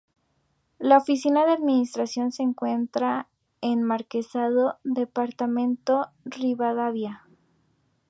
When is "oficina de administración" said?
0.97-2.31